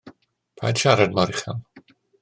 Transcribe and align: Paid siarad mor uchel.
Paid 0.61 0.81
siarad 0.85 1.15
mor 1.19 1.35
uchel. 1.37 1.63